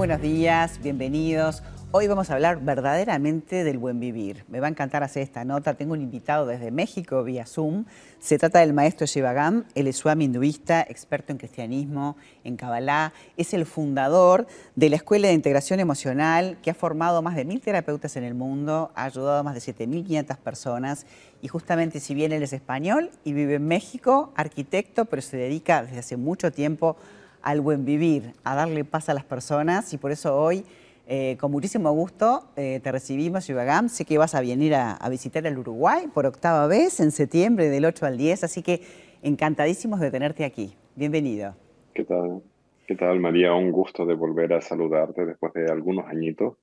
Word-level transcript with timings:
buenos 0.00 0.22
días, 0.22 0.80
bienvenidos. 0.82 1.62
Hoy 1.90 2.06
vamos 2.06 2.30
a 2.30 2.32
hablar 2.32 2.64
verdaderamente 2.64 3.64
del 3.64 3.76
buen 3.76 4.00
vivir. 4.00 4.46
Me 4.48 4.58
va 4.58 4.66
a 4.66 4.70
encantar 4.70 5.02
hacer 5.02 5.22
esta 5.22 5.44
nota. 5.44 5.74
Tengo 5.74 5.92
un 5.92 6.00
invitado 6.00 6.46
desde 6.46 6.70
México 6.70 7.22
vía 7.22 7.44
Zoom. 7.44 7.84
Se 8.18 8.38
trata 8.38 8.60
del 8.60 8.72
maestro 8.72 9.06
Shivagam. 9.06 9.66
Él 9.74 9.88
es 9.88 10.02
hinduista, 10.06 10.80
experto 10.88 11.32
en 11.32 11.38
cristianismo, 11.38 12.16
en 12.44 12.56
Kabbalah. 12.56 13.12
Es 13.36 13.52
el 13.52 13.66
fundador 13.66 14.46
de 14.74 14.88
la 14.88 14.96
Escuela 14.96 15.28
de 15.28 15.34
Integración 15.34 15.80
Emocional 15.80 16.56
que 16.62 16.70
ha 16.70 16.74
formado 16.74 17.20
más 17.20 17.36
de 17.36 17.44
mil 17.44 17.60
terapeutas 17.60 18.16
en 18.16 18.24
el 18.24 18.32
mundo, 18.32 18.92
ha 18.94 19.04
ayudado 19.04 19.40
a 19.40 19.42
más 19.42 19.54
de 19.54 19.60
7.500 19.60 20.38
personas. 20.38 21.04
Y 21.42 21.48
justamente 21.48 22.00
si 22.00 22.14
bien 22.14 22.32
él 22.32 22.42
es 22.42 22.54
español 22.54 23.10
y 23.22 23.34
vive 23.34 23.56
en 23.56 23.68
México, 23.68 24.32
arquitecto, 24.34 25.04
pero 25.04 25.20
se 25.20 25.36
dedica 25.36 25.82
desde 25.82 25.98
hace 25.98 26.16
mucho 26.16 26.50
tiempo 26.50 26.96
al 27.42 27.60
buen 27.60 27.84
vivir, 27.84 28.32
a 28.44 28.54
darle 28.54 28.84
paz 28.84 29.08
a 29.08 29.14
las 29.14 29.24
personas 29.24 29.92
y 29.92 29.98
por 29.98 30.12
eso 30.12 30.36
hoy 30.36 30.64
eh, 31.12 31.36
con 31.40 31.50
muchísimo 31.50 31.90
gusto 31.92 32.44
eh, 32.56 32.78
te 32.84 32.92
recibimos, 32.92 33.48
Yubagam. 33.48 33.88
Sé 33.88 34.04
que 34.04 34.16
vas 34.16 34.36
a 34.36 34.40
venir 34.40 34.76
a, 34.76 34.96
visitar 35.10 35.44
el 35.44 35.58
Uruguay 35.58 36.04
por 36.14 36.24
octava 36.24 36.68
vez 36.68 37.00
en 37.00 37.10
septiembre 37.10 37.68
del 37.68 37.84
8 37.84 38.06
al 38.06 38.16
10, 38.16 38.44
así 38.44 38.62
que 38.62 38.80
encantadísimos 39.22 39.98
de 39.98 40.12
tenerte 40.12 40.44
aquí. 40.44 40.72
Bienvenido. 40.94 41.56
¿Qué 41.94 42.04
tal? 42.04 42.42
¿Qué 42.86 42.94
tal, 42.94 43.18
María? 43.18 43.54
Un 43.54 43.72
gusto 43.72 44.06
de 44.06 44.14
volver 44.14 44.52
a 44.52 44.60
saludarte 44.60 45.26
después 45.26 45.52
de 45.52 45.66
algunos 45.66 46.06
añitos. 46.06 46.58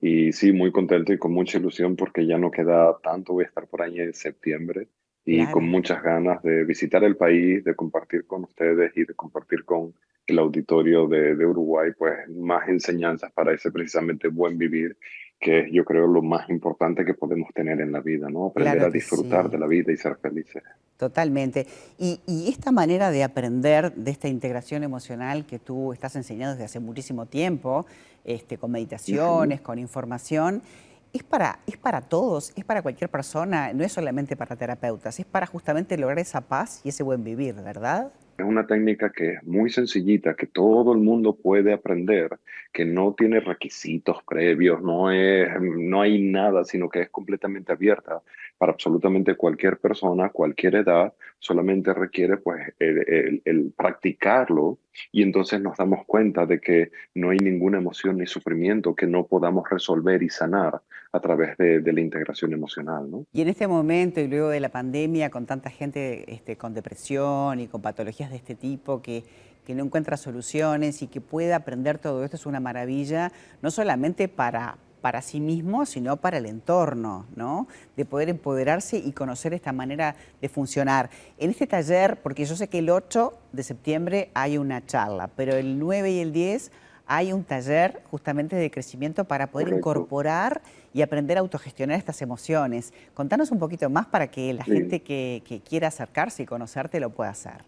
Y 0.00 0.32
sí, 0.32 0.50
muy 0.50 0.72
contento 0.72 1.12
y 1.12 1.18
con 1.18 1.32
mucha 1.32 1.58
ilusión 1.58 1.94
porque 1.94 2.26
ya 2.26 2.38
no 2.38 2.50
queda 2.50 2.98
tanto, 3.04 3.34
voy 3.34 3.44
a 3.44 3.46
estar 3.46 3.68
por 3.68 3.82
ahí 3.82 4.00
en 4.00 4.14
septiembre 4.14 4.88
y 5.24 5.46
con 5.46 5.68
muchas 5.68 6.02
ganas 6.02 6.42
de 6.42 6.64
visitar 6.64 7.04
el 7.04 7.16
país, 7.16 7.62
de 7.62 7.76
compartir 7.76 8.26
con 8.26 8.42
ustedes 8.42 8.96
y 8.96 9.04
de 9.04 9.14
compartir 9.14 9.64
con 9.64 9.94
el 10.32 10.38
auditorio 10.38 11.06
de, 11.06 11.46
Uruguay, 11.46 11.92
pues 11.96 12.28
más 12.28 12.68
enseñanzas 12.68 13.30
para 13.32 13.52
ese 13.52 13.70
precisamente 13.70 14.28
buen 14.28 14.58
vivir, 14.58 14.96
que 15.38 15.60
es 15.60 15.72
yo 15.72 15.84
creo 15.84 16.06
lo 16.06 16.22
más 16.22 16.48
importante 16.48 17.04
que 17.04 17.14
podemos 17.14 17.52
tener 17.54 17.80
en 17.80 17.92
la 17.92 18.00
vida, 18.00 18.28
¿no? 18.28 18.46
Aprender 18.46 18.82
a 18.82 18.90
disfrutar 18.90 19.50
de 19.50 19.58
la 19.58 19.66
vida 19.66 19.92
y 19.92 19.96
ser 19.96 20.16
felices. 20.16 20.62
Totalmente. 20.96 21.66
Y, 21.98 22.20
y, 22.26 22.48
esta 22.48 22.70
manera 22.70 23.10
de 23.10 23.24
aprender 23.24 23.92
de 23.92 24.10
esta 24.10 24.28
integración 24.28 24.84
emocional 24.84 25.44
que 25.46 25.58
tú 25.58 25.92
estás 25.92 26.14
enseñando 26.14 26.52
desde 26.52 26.66
hace 26.66 26.78
muchísimo 26.78 27.26
tiempo, 27.26 27.86
este, 28.24 28.56
con 28.56 28.70
meditaciones, 28.70 29.60
con 29.60 29.80
información, 29.80 30.62
es 31.12 31.24
para, 31.24 31.58
es 31.66 31.76
para 31.76 32.00
todos, 32.00 32.52
es 32.56 32.64
para 32.64 32.82
cualquier 32.82 33.10
persona, 33.10 33.72
no 33.72 33.84
es 33.84 33.92
solamente 33.92 34.36
para 34.36 34.56
terapeutas, 34.56 35.18
es 35.18 35.26
para 35.26 35.46
justamente 35.46 35.98
lograr 35.98 36.20
esa 36.20 36.40
paz 36.40 36.80
y 36.84 36.90
ese 36.90 37.02
buen 37.02 37.22
vivir, 37.24 37.54
¿verdad? 37.56 38.12
Es 38.42 38.48
una 38.48 38.66
técnica 38.66 39.12
que 39.12 39.34
es 39.34 39.44
muy 39.44 39.70
sencillita, 39.70 40.34
que 40.34 40.48
todo 40.48 40.92
el 40.92 40.98
mundo 40.98 41.36
puede 41.36 41.72
aprender, 41.72 42.40
que 42.72 42.84
no 42.84 43.14
tiene 43.16 43.38
requisitos 43.38 44.18
previos, 44.28 44.82
no, 44.82 45.12
es, 45.12 45.48
no 45.60 46.00
hay 46.00 46.20
nada, 46.20 46.64
sino 46.64 46.88
que 46.88 47.02
es 47.02 47.10
completamente 47.10 47.70
abierta 47.70 48.20
para 48.58 48.72
absolutamente 48.72 49.36
cualquier 49.36 49.78
persona, 49.78 50.30
cualquier 50.30 50.74
edad, 50.74 51.12
solamente 51.38 51.94
requiere 51.94 52.36
pues 52.36 52.72
el, 52.80 53.72
practicarlo 53.76 54.78
y 55.12 55.22
entonces 55.22 55.60
nos 55.60 55.76
damos 55.76 56.04
cuenta 56.04 56.44
de 56.44 56.60
que 56.60 56.90
no 57.14 57.30
hay 57.30 57.38
ninguna 57.38 57.78
emoción 57.78 58.18
ni 58.18 58.26
sufrimiento 58.26 58.94
que 58.94 59.06
no 59.06 59.26
podamos 59.26 59.68
resolver 59.70 60.20
y 60.22 60.28
sanar 60.28 60.80
a 61.12 61.20
través 61.20 61.56
de, 61.58 61.92
la 61.92 62.00
integración 62.00 62.52
emocional. 62.52 63.10
¿no? 63.10 63.26
Y 63.32 63.42
en 63.42 63.48
este 63.48 63.68
momento 63.68 64.20
y 64.20 64.28
luego 64.28 64.48
de 64.48 64.60
la 64.60 64.70
pandemia, 64.70 65.30
con 65.30 65.44
tanta 65.44 65.70
gente 65.70 66.32
este, 66.32 66.56
con 66.56 66.72
depresión 66.72 67.60
y 67.60 67.68
con 67.68 67.82
patologías 67.82 68.30
de 68.30 68.36
este 68.36 68.54
tipo 68.54 69.02
que, 69.02 69.24
no 69.68 69.84
encuentra 69.84 70.18
soluciones 70.18 71.00
y 71.00 71.06
que 71.06 71.22
puede 71.22 71.54
aprender 71.54 71.98
todo 71.98 72.24
esto 72.24 72.36
es 72.36 72.44
una 72.44 72.60
maravilla, 72.60 73.32
no 73.62 73.70
solamente 73.70 74.28
para, 74.28 74.76
para 75.00 75.22
sí 75.22 75.40
mismo, 75.40 75.86
sino 75.86 76.18
para 76.18 76.36
el 76.36 76.44
entorno, 76.44 77.24
¿no? 77.36 77.68
De 77.96 78.04
poder 78.04 78.28
empoderarse 78.28 78.98
y 78.98 79.12
conocer 79.12 79.54
esta 79.54 79.72
manera 79.72 80.14
de 80.42 80.48
funcionar. 80.50 81.08
En 81.38 81.48
este 81.48 81.66
taller, 81.66 82.20
porque 82.22 82.44
yo 82.44 82.54
sé 82.54 82.68
que 82.68 82.80
el 82.80 82.90
8 82.90 83.32
de 83.52 83.62
septiembre 83.62 84.30
hay 84.34 84.58
una 84.58 84.84
charla, 84.84 85.28
pero 85.28 85.54
el 85.54 85.78
9 85.78 86.10
y 86.10 86.18
el 86.18 86.32
10 86.34 86.70
hay 87.14 87.30
un 87.30 87.44
taller 87.44 88.00
justamente 88.10 88.56
de 88.56 88.70
crecimiento 88.70 89.24
para 89.24 89.48
poder 89.48 89.68
incorporar 89.68 90.62
y 90.94 91.02
aprender 91.02 91.36
a 91.36 91.40
autogestionar 91.40 91.98
estas 91.98 92.22
emociones. 92.22 92.94
Contanos 93.12 93.50
un 93.50 93.58
poquito 93.58 93.90
más 93.90 94.06
para 94.06 94.28
que 94.28 94.54
la 94.54 94.64
gente 94.64 95.02
que, 95.02 95.42
quiera 95.68 95.88
acercarse 95.88 96.44
y 96.44 96.46
conocerte 96.46 97.00
lo 97.00 97.10
pueda 97.10 97.28
hacer. 97.28 97.64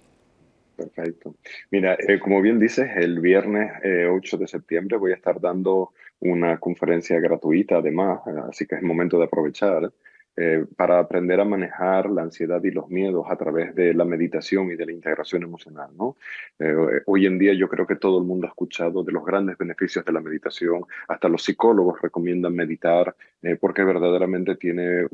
Perfecto. 0.77 1.35
Mira, 1.71 1.95
eh, 1.95 2.19
como 2.19 2.41
bien 2.41 2.59
dices, 2.59 2.89
el 2.97 3.21
viernes 3.21 3.71
8 4.11 4.37
eh, 4.37 4.39
de 4.39 4.49
septiembre 4.49 4.97
voy 4.97 5.13
a 5.13 5.17
estar 5.17 5.39
dando 5.39 5.93
una 6.21 6.59
conferencia 6.59 7.21
gratuita 7.21 7.77
además, 7.77 8.21
así 8.49 8.67
que 8.67 8.77
es 8.77 8.83
momento 8.83 9.19
de 9.19 9.25
aprovechar. 9.25 9.93
Eh, 10.37 10.67
para 10.77 10.99
aprender 10.99 11.39
a 11.39 11.45
manejar 11.45 12.11
la 12.11 12.23
ansiedad 12.23 12.61
y 12.65 12.73
los 12.73 12.89
miedos 12.89 13.25
a 13.31 13.37
través 13.37 13.73
de 13.77 13.95
la 13.95 14.05
meditación 14.05 14.69
y 14.73 14.75
de 14.75 14.87
la 14.87 14.91
integración 14.91 15.45
emocional. 15.45 15.91
¿no? 15.97 16.17
Eh, 16.59 17.03
hoy 17.07 17.27
en 17.27 17.39
día 17.39 17.55
yo 17.55 17.69
creo 17.69 17.87
que 17.87 17.95
todo 17.95 18.19
el 18.19 18.25
mundo 18.25 18.49
ha 18.49 18.51
escuchado 18.51 19.05
de 19.05 19.13
los 19.13 19.25
grandes 19.25 19.57
beneficios 19.57 20.05
de 20.05 20.13
la 20.13 20.21
meditación, 20.21 20.87
hasta 21.07 21.29
los 21.29 21.45
psicólogos 21.45 22.03
recomiendan 22.03 22.53
meditar 22.53 23.15
eh, 23.45 23.57
porque 23.61 23.85
verdaderamente 23.85 24.57
tiene 24.57 25.07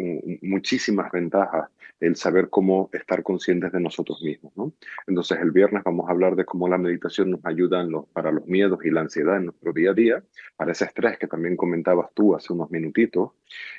muchísimas 0.42 1.10
ventajas 1.10 1.68
el 1.98 2.16
saber 2.16 2.48
cómo 2.48 2.88
estar 2.92 3.22
conscientes 3.22 3.72
de 3.72 3.80
nosotros 3.80 4.22
mismos. 4.22 4.52
¿no? 4.56 4.72
Entonces 5.06 5.38
el 5.40 5.50
viernes 5.50 5.82
vamos 5.84 6.08
a 6.08 6.12
hablar 6.12 6.36
de 6.36 6.44
cómo 6.44 6.68
la 6.68 6.78
meditación 6.78 7.30
nos 7.32 7.44
ayuda 7.44 7.80
en 7.80 7.90
los, 7.90 8.06
para 8.06 8.32
los 8.32 8.46
miedos 8.46 8.84
y 8.84 8.90
la 8.90 9.00
ansiedad 9.00 9.36
en 9.36 9.46
nuestro 9.46 9.72
día 9.72 9.90
a 9.90 9.94
día, 9.94 10.22
para 10.56 10.72
ese 10.72 10.84
estrés 10.84 11.18
que 11.18 11.26
también 11.26 11.56
comentabas 11.56 12.08
tú 12.14 12.34
hace 12.34 12.52
unos 12.52 12.70
minutitos, 12.70 13.32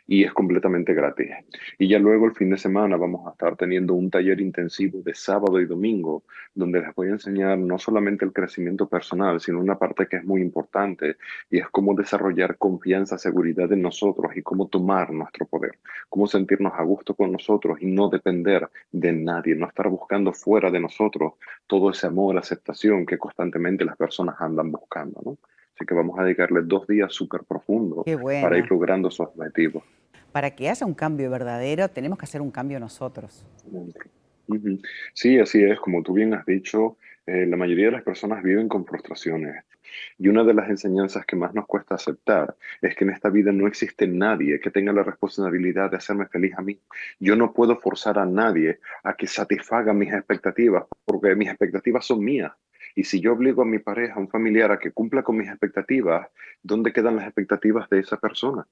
y 0.07 0.23
es 0.23 0.33
completamente 0.33 0.93
gratis. 0.93 1.29
Y 1.77 1.87
ya 1.87 1.99
luego 1.99 2.25
el 2.25 2.33
fin 2.33 2.49
de 2.49 2.57
semana 2.57 2.97
vamos 2.97 3.27
a 3.27 3.31
estar 3.31 3.55
teniendo 3.55 3.93
un 3.93 4.09
taller 4.09 4.41
intensivo 4.41 5.01
de 5.01 5.13
sábado 5.13 5.59
y 5.59 5.65
domingo, 5.65 6.23
donde 6.53 6.81
les 6.81 6.93
voy 6.95 7.07
a 7.07 7.11
enseñar 7.11 7.57
no 7.57 7.79
solamente 7.79 8.25
el 8.25 8.33
crecimiento 8.33 8.87
personal, 8.87 9.39
sino 9.39 9.59
una 9.59 9.77
parte 9.77 10.07
que 10.07 10.17
es 10.17 10.25
muy 10.25 10.41
importante, 10.41 11.15
y 11.49 11.59
es 11.59 11.69
cómo 11.69 11.95
desarrollar 11.95 12.57
confianza, 12.57 13.17
seguridad 13.17 13.71
en 13.71 13.81
nosotros 13.81 14.35
y 14.35 14.40
cómo 14.41 14.67
tomar 14.67 15.11
nuestro 15.11 15.45
poder, 15.45 15.79
cómo 16.09 16.27
sentirnos 16.27 16.73
a 16.75 16.83
gusto 16.83 17.15
con 17.15 17.31
nosotros 17.31 17.77
y 17.81 17.85
no 17.85 18.09
depender 18.09 18.69
de 18.91 19.11
nadie, 19.11 19.55
no 19.55 19.67
estar 19.67 19.89
buscando 19.89 20.33
fuera 20.33 20.69
de 20.69 20.79
nosotros 20.79 21.33
todo 21.67 21.91
ese 21.91 22.07
amor, 22.07 22.37
aceptación 22.37 23.05
que 23.05 23.17
constantemente 23.17 23.85
las 23.85 23.97
personas 23.97 24.35
andan 24.39 24.71
buscando, 24.71 25.21
¿no? 25.23 25.37
Así 25.75 25.85
que 25.85 25.93
vamos 25.93 26.19
a 26.19 26.23
dedicarle 26.23 26.61
dos 26.63 26.85
días 26.87 27.13
súper 27.13 27.43
profundos 27.43 28.05
para 28.05 28.57
ir 28.57 28.69
logrando 28.69 29.09
sus 29.09 29.27
objetivos 29.27 29.83
para 30.31 30.55
que 30.55 30.69
haya 30.69 30.85
un 30.85 30.93
cambio 30.93 31.29
verdadero, 31.29 31.89
tenemos 31.89 32.17
que 32.17 32.25
hacer 32.25 32.41
un 32.41 32.51
cambio 32.51 32.79
nosotros. 32.79 33.45
Sí, 35.13 35.39
así 35.39 35.63
es. 35.63 35.79
Como 35.79 36.03
tú 36.03 36.13
bien 36.13 36.33
has 36.33 36.45
dicho, 36.45 36.97
eh, 37.31 37.45
la 37.45 37.55
mayoría 37.55 37.85
de 37.85 37.93
las 37.93 38.03
personas 38.03 38.43
viven 38.43 38.67
con 38.67 38.85
frustraciones. 38.85 39.63
Y 40.17 40.27
una 40.27 40.43
de 40.43 40.53
las 40.53 40.69
enseñanzas 40.69 41.25
que 41.25 41.37
más 41.37 41.53
nos 41.53 41.65
cuesta 41.65 41.95
aceptar 41.95 42.55
es 42.81 42.93
que 42.93 43.05
en 43.05 43.11
esta 43.11 43.29
vida 43.29 43.53
no 43.53 43.67
existe 43.67 44.05
nadie 44.05 44.59
que 44.59 44.69
tenga 44.69 44.91
la 44.91 45.03
responsabilidad 45.03 45.89
de 45.89 45.97
hacerme 45.97 46.25
feliz 46.25 46.53
a 46.57 46.61
mí. 46.61 46.77
Yo 47.19 47.37
no 47.37 47.53
puedo 47.53 47.77
forzar 47.77 48.19
a 48.19 48.25
nadie 48.25 48.79
a 49.03 49.13
que 49.15 49.27
satisfaga 49.27 49.93
mis 49.93 50.11
expectativas, 50.11 50.83
porque 51.05 51.33
mis 51.35 51.47
expectativas 51.47 52.05
son 52.05 52.21
mías. 52.21 52.51
Y 52.95 53.05
si 53.05 53.21
yo 53.21 53.31
obligo 53.31 53.61
a 53.61 53.65
mi 53.65 53.79
pareja, 53.79 54.15
a 54.15 54.19
un 54.19 54.27
familiar, 54.27 54.69
a 54.71 54.79
que 54.79 54.91
cumpla 54.91 55.23
con 55.23 55.37
mis 55.37 55.47
expectativas, 55.47 56.27
¿dónde 56.61 56.91
quedan 56.91 57.15
las 57.15 57.25
expectativas 57.25 57.89
de 57.89 57.99
esa 57.99 58.17
persona? 58.17 58.67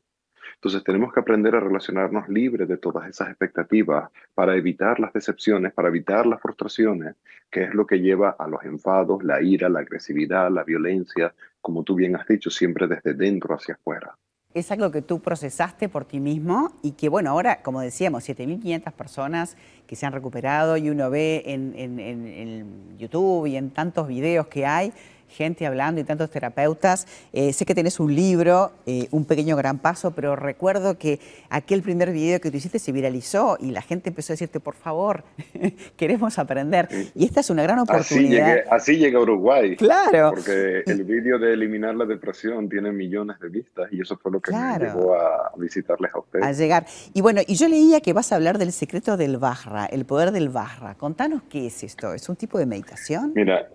Entonces 0.59 0.83
tenemos 0.83 1.13
que 1.13 1.21
aprender 1.21 1.55
a 1.55 1.61
relacionarnos 1.61 2.27
libres 2.27 2.67
de 2.67 2.75
todas 2.75 3.07
esas 3.07 3.29
expectativas 3.29 4.09
para 4.35 4.57
evitar 4.57 4.99
las 4.99 5.13
decepciones, 5.13 5.71
para 5.71 5.87
evitar 5.87 6.25
las 6.25 6.41
frustraciones, 6.41 7.15
que 7.49 7.63
es 7.63 7.73
lo 7.73 7.87
que 7.87 8.01
lleva 8.01 8.35
a 8.37 8.45
los 8.45 8.61
enfados, 8.65 9.23
la 9.23 9.41
ira, 9.41 9.69
la 9.69 9.79
agresividad, 9.79 10.51
la 10.51 10.65
violencia, 10.65 11.33
como 11.61 11.83
tú 11.83 11.95
bien 11.95 12.17
has 12.17 12.27
dicho, 12.27 12.49
siempre 12.49 12.87
desde 12.87 13.13
dentro 13.13 13.55
hacia 13.55 13.75
afuera. 13.75 14.17
Es 14.53 14.69
algo 14.69 14.91
que 14.91 15.01
tú 15.01 15.21
procesaste 15.21 15.87
por 15.87 16.03
ti 16.03 16.19
mismo 16.19 16.73
y 16.81 16.91
que, 16.91 17.07
bueno, 17.07 17.29
ahora, 17.29 17.61
como 17.61 17.79
decíamos, 17.79 18.27
7.500 18.27 18.91
personas 18.91 19.55
que 19.87 19.95
se 19.95 20.07
han 20.07 20.11
recuperado 20.11 20.75
y 20.75 20.89
uno 20.89 21.09
ve 21.09 21.43
en, 21.45 21.73
en 21.77 22.97
YouTube 22.97 23.45
y 23.45 23.55
en 23.55 23.69
tantos 23.69 24.09
videos 24.09 24.47
que 24.47 24.65
hay, 24.65 24.91
gente 25.29 25.65
hablando 25.65 26.01
y 26.01 26.03
tantos 26.03 26.29
terapeutas. 26.29 27.07
Eh, 27.33 27.53
sé 27.53 27.65
que 27.65 27.75
tenés 27.75 27.99
un 27.99 28.13
libro, 28.13 28.71
eh, 28.85 29.07
Un 29.11 29.25
pequeño 29.25 29.55
gran 29.55 29.79
paso, 29.79 30.11
pero 30.11 30.35
recuerdo 30.35 30.97
que 30.97 31.19
aquel 31.49 31.81
primer 31.81 32.11
video 32.11 32.39
que 32.41 32.51
tú 32.51 32.57
hiciste 32.57 32.79
se 32.79 32.91
viralizó 32.91 33.57
y 33.59 33.71
la 33.71 33.81
gente 33.81 34.09
empezó 34.09 34.33
a 34.33 34.35
decirte, 34.35 34.59
por 34.59 34.75
favor, 34.75 35.23
queremos 35.97 36.39
aprender. 36.39 36.87
Y 37.15 37.25
esta 37.25 37.39
es 37.39 37.49
una 37.49 37.63
gran 37.63 37.79
oportunidad. 37.79 38.59
Así, 38.69 38.97
llega 38.97 39.19
Uruguay. 39.19 39.75
Claro. 39.75 40.31
Porque 40.31 40.83
el 40.85 41.03
vídeo 41.03 41.39
de 41.39 41.53
eliminar 41.53 41.95
la 41.95 42.05
depresión 42.05 42.69
tiene 42.69 42.91
millones 42.91 43.39
de 43.39 43.49
vistas 43.49 43.87
y 43.91 44.01
eso 44.01 44.17
fue 44.17 44.31
lo 44.31 44.39
que 44.41 44.51
me 44.51 44.77
llevó 44.79 45.15
a 45.15 45.51
visitarles 45.57 46.13
a 46.13 46.19
ustedes. 46.19 46.45
A 46.45 46.51
llegar. 46.51 46.85
Y 47.13 47.21
bueno, 47.21 47.41
y 47.45 47.55
yo 47.55 47.67
leía 47.67 48.01
que 48.01 48.13
vas 48.13 48.31
a 48.31 48.35
hablar 48.35 48.57
del 48.57 48.71
secreto 48.71 49.17
del 49.17 49.37
Vajra, 49.37 49.85
el 49.85 50.05
poder 50.05 50.31
del 50.31 50.49
Vajra. 50.49 50.95
Contanos 50.95 51.43
qué 51.49 51.67
es 51.67 51.83
esto. 51.83 52.13
¿Es 52.13 52.27
un 52.29 52.35
tipo 52.35 52.57
de 52.57 52.65
meditación? 52.65 53.33
Mira, 53.35 53.69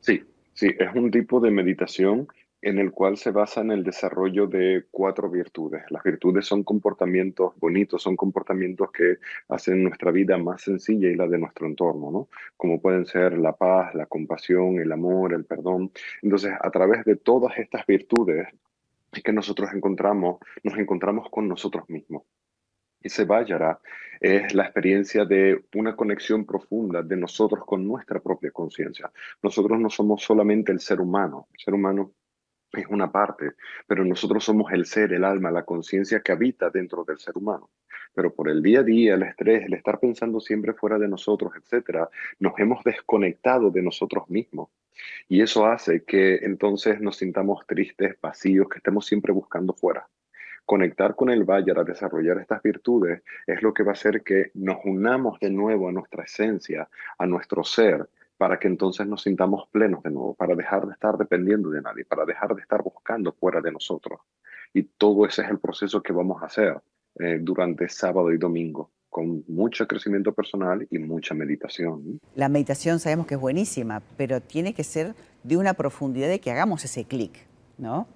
sí, 0.00 0.22
Sí, 0.58 0.74
es 0.76 0.92
un 0.96 1.12
tipo 1.12 1.38
de 1.38 1.52
meditación 1.52 2.26
en 2.62 2.80
el 2.80 2.90
cual 2.90 3.16
se 3.16 3.30
basa 3.30 3.60
en 3.60 3.70
el 3.70 3.84
desarrollo 3.84 4.48
de 4.48 4.86
cuatro 4.90 5.30
virtudes. 5.30 5.84
Las 5.88 6.02
virtudes 6.02 6.46
son 6.46 6.64
comportamientos 6.64 7.54
bonitos, 7.60 8.02
son 8.02 8.16
comportamientos 8.16 8.90
que 8.90 9.18
hacen 9.50 9.84
nuestra 9.84 10.10
vida 10.10 10.36
más 10.36 10.62
sencilla 10.62 11.08
y 11.10 11.14
la 11.14 11.28
de 11.28 11.38
nuestro 11.38 11.68
entorno, 11.68 12.10
¿no? 12.10 12.28
Como 12.56 12.80
pueden 12.80 13.06
ser 13.06 13.38
la 13.38 13.52
paz, 13.52 13.94
la 13.94 14.06
compasión, 14.06 14.80
el 14.80 14.90
amor, 14.90 15.32
el 15.32 15.44
perdón. 15.44 15.92
Entonces, 16.22 16.52
a 16.60 16.70
través 16.72 17.04
de 17.04 17.14
todas 17.14 17.56
estas 17.56 17.86
virtudes 17.86 18.48
es 19.12 19.22
que 19.22 19.32
nosotros 19.32 19.70
encontramos, 19.72 20.40
nos 20.64 20.76
encontramos 20.76 21.30
con 21.30 21.46
nosotros 21.46 21.88
mismos. 21.88 22.24
Ese 23.00 23.24
Vajara 23.24 23.80
es 24.20 24.54
la 24.54 24.64
experiencia 24.64 25.24
de 25.24 25.64
una 25.74 25.94
conexión 25.94 26.44
profunda 26.44 27.02
de 27.02 27.16
nosotros 27.16 27.64
con 27.64 27.86
nuestra 27.86 28.20
propia 28.20 28.50
conciencia. 28.50 29.10
Nosotros 29.42 29.78
no 29.78 29.88
somos 29.88 30.22
solamente 30.22 30.72
el 30.72 30.80
ser 30.80 31.00
humano. 31.00 31.46
El 31.52 31.60
ser 31.60 31.74
humano 31.74 32.12
es 32.72 32.86
una 32.88 33.10
parte, 33.10 33.52
pero 33.86 34.04
nosotros 34.04 34.44
somos 34.44 34.72
el 34.72 34.84
ser, 34.84 35.12
el 35.12 35.24
alma, 35.24 35.50
la 35.50 35.64
conciencia 35.64 36.20
que 36.20 36.32
habita 36.32 36.70
dentro 36.70 37.04
del 37.04 37.18
ser 37.18 37.36
humano. 37.36 37.70
Pero 38.14 38.34
por 38.34 38.48
el 38.48 38.62
día 38.62 38.80
a 38.80 38.82
día, 38.82 39.14
el 39.14 39.22
estrés, 39.22 39.64
el 39.64 39.74
estar 39.74 40.00
pensando 40.00 40.40
siempre 40.40 40.74
fuera 40.74 40.98
de 40.98 41.08
nosotros, 41.08 41.52
etcétera, 41.56 42.08
nos 42.40 42.58
hemos 42.58 42.82
desconectado 42.84 43.70
de 43.70 43.82
nosotros 43.82 44.28
mismos. 44.28 44.70
Y 45.28 45.40
eso 45.40 45.66
hace 45.66 46.04
que 46.04 46.36
entonces 46.36 47.00
nos 47.00 47.16
sintamos 47.16 47.64
tristes, 47.66 48.16
vacíos, 48.20 48.68
que 48.68 48.78
estemos 48.78 49.06
siempre 49.06 49.32
buscando 49.32 49.72
fuera. 49.72 50.08
Conectar 50.68 51.14
con 51.14 51.30
el 51.30 51.44
Valle 51.44 51.72
a 51.74 51.82
desarrollar 51.82 52.36
estas 52.36 52.62
virtudes 52.62 53.22
es 53.46 53.62
lo 53.62 53.72
que 53.72 53.82
va 53.82 53.92
a 53.92 53.94
hacer 53.94 54.22
que 54.22 54.50
nos 54.52 54.76
unamos 54.84 55.40
de 55.40 55.48
nuevo 55.48 55.88
a 55.88 55.92
nuestra 55.92 56.24
esencia, 56.24 56.90
a 57.16 57.24
nuestro 57.24 57.64
ser, 57.64 58.06
para 58.36 58.58
que 58.58 58.68
entonces 58.68 59.06
nos 59.06 59.22
sintamos 59.22 59.66
plenos 59.72 60.02
de 60.02 60.10
nuevo, 60.10 60.34
para 60.34 60.54
dejar 60.54 60.86
de 60.86 60.92
estar 60.92 61.16
dependiendo 61.16 61.70
de 61.70 61.80
nadie, 61.80 62.04
para 62.04 62.26
dejar 62.26 62.54
de 62.54 62.60
estar 62.60 62.82
buscando 62.82 63.32
fuera 63.32 63.62
de 63.62 63.72
nosotros. 63.72 64.20
Y 64.74 64.82
todo 64.82 65.24
ese 65.24 65.40
es 65.40 65.48
el 65.48 65.58
proceso 65.58 66.02
que 66.02 66.12
vamos 66.12 66.42
a 66.42 66.46
hacer 66.48 66.78
eh, 67.18 67.38
durante 67.40 67.88
sábado 67.88 68.30
y 68.30 68.36
domingo, 68.36 68.90
con 69.08 69.44
mucho 69.48 69.86
crecimiento 69.86 70.34
personal 70.34 70.86
y 70.90 70.98
mucha 70.98 71.34
meditación. 71.34 72.20
La 72.34 72.50
meditación 72.50 73.00
sabemos 73.00 73.26
que 73.26 73.36
es 73.36 73.40
buenísima, 73.40 74.02
pero 74.18 74.42
tiene 74.42 74.74
que 74.74 74.84
ser 74.84 75.14
de 75.44 75.56
una 75.56 75.72
profundidad 75.72 76.28
de 76.28 76.40
que 76.40 76.50
hagamos 76.50 76.84
ese 76.84 77.06
clic, 77.06 77.46
¿no? 77.78 78.06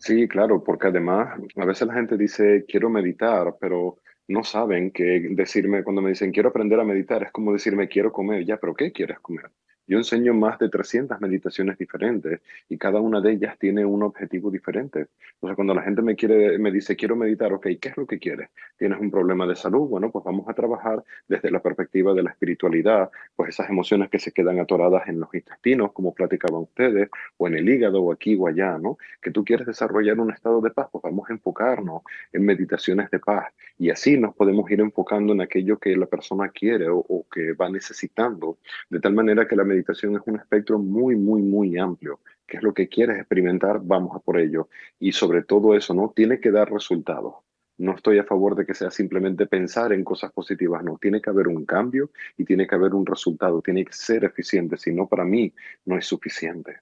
Sí, 0.00 0.26
claro, 0.28 0.64
porque 0.64 0.86
además 0.88 1.38
a 1.56 1.64
veces 1.66 1.86
la 1.86 1.94
gente 1.94 2.16
dice, 2.16 2.64
quiero 2.66 2.88
meditar, 2.88 3.56
pero 3.60 3.98
no 4.28 4.42
saben 4.44 4.90
que 4.92 5.28
decirme, 5.32 5.84
cuando 5.84 6.00
me 6.02 6.08
dicen 6.10 6.32
quiero 6.32 6.48
aprender 6.48 6.80
a 6.80 6.84
meditar, 6.84 7.22
es 7.22 7.30
como 7.32 7.52
decirme 7.52 7.86
quiero 7.88 8.10
comer, 8.10 8.44
ya, 8.46 8.56
pero 8.56 8.74
¿qué 8.74 8.92
quieres 8.92 9.20
comer? 9.20 9.50
Yo 9.90 9.98
enseño 9.98 10.32
más 10.34 10.56
de 10.60 10.68
300 10.68 11.20
meditaciones 11.20 11.76
diferentes 11.76 12.40
y 12.68 12.78
cada 12.78 13.00
una 13.00 13.20
de 13.20 13.32
ellas 13.32 13.58
tiene 13.58 13.84
un 13.84 14.04
objetivo 14.04 14.48
diferente. 14.48 15.08
Entonces, 15.34 15.56
cuando 15.56 15.74
la 15.74 15.82
gente 15.82 16.00
me, 16.00 16.14
quiere, 16.14 16.60
me 16.60 16.70
dice, 16.70 16.94
quiero 16.94 17.16
meditar, 17.16 17.52
ok, 17.52 17.66
¿qué 17.80 17.88
es 17.88 17.96
lo 17.96 18.06
que 18.06 18.20
quieres? 18.20 18.50
¿Tienes 18.78 19.00
un 19.00 19.10
problema 19.10 19.48
de 19.48 19.56
salud? 19.56 19.88
Bueno, 19.88 20.12
pues 20.12 20.24
vamos 20.24 20.48
a 20.48 20.54
trabajar 20.54 21.02
desde 21.26 21.50
la 21.50 21.60
perspectiva 21.60 22.14
de 22.14 22.22
la 22.22 22.30
espiritualidad, 22.30 23.10
pues 23.34 23.48
esas 23.48 23.68
emociones 23.68 24.10
que 24.10 24.20
se 24.20 24.30
quedan 24.30 24.60
atoradas 24.60 25.08
en 25.08 25.18
los 25.18 25.34
intestinos, 25.34 25.90
como 25.92 26.14
platicaban 26.14 26.62
ustedes, 26.62 27.10
o 27.36 27.48
en 27.48 27.56
el 27.56 27.68
hígado, 27.68 28.00
o 28.00 28.12
aquí 28.12 28.36
o 28.38 28.46
allá, 28.46 28.78
¿no? 28.78 28.96
Que 29.20 29.32
tú 29.32 29.44
quieres 29.44 29.66
desarrollar 29.66 30.20
un 30.20 30.30
estado 30.30 30.60
de 30.60 30.70
paz, 30.70 30.86
pues 30.92 31.02
vamos 31.02 31.28
a 31.28 31.32
enfocarnos 31.32 32.02
en 32.32 32.44
meditaciones 32.44 33.10
de 33.10 33.18
paz. 33.18 33.52
Y 33.76 33.90
así 33.90 34.16
nos 34.16 34.36
podemos 34.36 34.70
ir 34.70 34.78
enfocando 34.78 35.32
en 35.32 35.40
aquello 35.40 35.78
que 35.80 35.96
la 35.96 36.06
persona 36.06 36.50
quiere 36.50 36.88
o, 36.90 36.98
o 36.98 37.26
que 37.28 37.54
va 37.54 37.68
necesitando, 37.68 38.58
de 38.88 39.00
tal 39.00 39.14
manera 39.14 39.48
que 39.48 39.56
la 39.56 39.64
meditación 39.64 39.79
meditación 39.80 40.16
es 40.16 40.22
un 40.26 40.36
espectro 40.36 40.78
muy, 40.78 41.16
muy, 41.16 41.42
muy 41.42 41.78
amplio. 41.78 42.20
¿Qué 42.46 42.58
es 42.58 42.62
lo 42.62 42.74
que 42.74 42.88
quieres 42.88 43.18
experimentar? 43.18 43.80
Vamos 43.82 44.14
a 44.14 44.18
por 44.18 44.38
ello. 44.38 44.68
Y 44.98 45.12
sobre 45.12 45.42
todo 45.42 45.74
eso, 45.74 45.94
¿no? 45.94 46.12
Tiene 46.14 46.38
que 46.38 46.50
dar 46.50 46.70
resultados. 46.70 47.36
No 47.78 47.94
estoy 47.94 48.18
a 48.18 48.24
favor 48.24 48.54
de 48.56 48.66
que 48.66 48.74
sea 48.74 48.90
simplemente 48.90 49.46
pensar 49.46 49.92
en 49.92 50.04
cosas 50.04 50.32
positivas, 50.32 50.84
no. 50.84 50.98
Tiene 51.00 51.22
que 51.22 51.30
haber 51.30 51.48
un 51.48 51.64
cambio 51.64 52.10
y 52.36 52.44
tiene 52.44 52.66
que 52.66 52.74
haber 52.74 52.94
un 52.94 53.06
resultado. 53.06 53.62
Tiene 53.62 53.84
que 53.84 53.92
ser 53.92 54.24
eficiente. 54.24 54.76
Si 54.76 54.92
no, 54.92 55.06
para 55.06 55.24
mí 55.24 55.54
no 55.86 55.96
es 55.96 56.04
suficiente. 56.04 56.80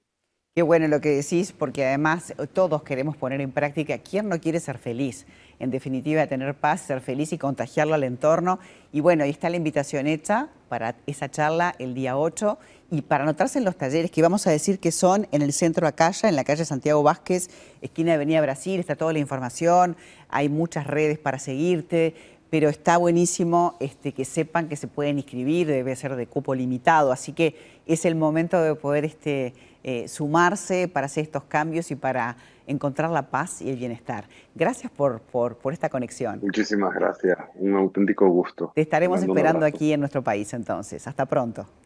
Qué 0.56 0.62
bueno 0.62 0.88
lo 0.88 1.00
que 1.00 1.10
decís, 1.10 1.52
porque 1.52 1.86
además 1.86 2.34
todos 2.52 2.82
queremos 2.82 3.16
poner 3.16 3.40
en 3.40 3.52
práctica. 3.52 3.98
¿Quién 3.98 4.28
no 4.28 4.40
quiere 4.40 4.58
ser 4.58 4.78
feliz? 4.78 5.24
En 5.60 5.70
definitiva, 5.70 6.26
tener 6.26 6.52
paz, 6.54 6.80
ser 6.80 7.00
feliz 7.00 7.32
y 7.32 7.38
contagiarlo 7.38 7.94
al 7.94 8.02
entorno. 8.02 8.58
Y 8.90 8.98
bueno, 8.98 9.22
ahí 9.22 9.30
está 9.30 9.50
la 9.50 9.56
invitación 9.56 10.08
hecha 10.08 10.48
para 10.68 10.96
esa 11.06 11.30
charla 11.30 11.76
el 11.78 11.94
día 11.94 12.18
8 12.18 12.58
y 12.90 13.02
para 13.02 13.24
anotarse 13.24 13.58
en 13.58 13.64
los 13.64 13.76
talleres 13.76 14.10
que 14.10 14.22
vamos 14.22 14.46
a 14.46 14.50
decir 14.50 14.78
que 14.78 14.92
son 14.92 15.26
en 15.30 15.42
el 15.42 15.52
centro 15.52 15.86
Acaya, 15.86 16.28
en 16.28 16.36
la 16.36 16.44
calle 16.44 16.64
Santiago 16.64 17.02
Vázquez, 17.02 17.50
esquina 17.82 18.10
de 18.10 18.14
Avenida 18.14 18.40
Brasil, 18.40 18.80
está 18.80 18.96
toda 18.96 19.12
la 19.12 19.18
información, 19.18 19.96
hay 20.28 20.48
muchas 20.48 20.86
redes 20.86 21.18
para 21.18 21.38
seguirte, 21.38 22.14
pero 22.50 22.70
está 22.70 22.96
buenísimo 22.96 23.76
este, 23.78 24.12
que 24.12 24.24
sepan 24.24 24.68
que 24.68 24.76
se 24.76 24.88
pueden 24.88 25.18
inscribir, 25.18 25.66
debe 25.66 25.94
ser 25.96 26.16
de 26.16 26.26
cupo 26.26 26.54
limitado, 26.54 27.12
así 27.12 27.34
que 27.34 27.56
es 27.86 28.06
el 28.06 28.14
momento 28.14 28.60
de 28.62 28.74
poder 28.74 29.04
este, 29.04 29.52
eh, 29.84 30.08
sumarse 30.08 30.88
para 30.88 31.06
hacer 31.06 31.24
estos 31.24 31.44
cambios 31.44 31.90
y 31.90 31.94
para 31.94 32.38
encontrar 32.66 33.10
la 33.10 33.30
paz 33.30 33.60
y 33.60 33.68
el 33.70 33.76
bienestar. 33.76 34.24
Gracias 34.54 34.90
por, 34.90 35.20
por, 35.20 35.56
por 35.56 35.74
esta 35.74 35.90
conexión. 35.90 36.40
Muchísimas 36.42 36.94
gracias, 36.94 37.36
un 37.56 37.74
auténtico 37.74 38.28
gusto. 38.28 38.72
Te 38.74 38.80
estaremos 38.80 39.20
esperando 39.20 39.66
aquí 39.66 39.92
en 39.92 40.00
nuestro 40.00 40.22
país 40.22 40.54
entonces. 40.54 41.06
Hasta 41.06 41.26
pronto. 41.26 41.66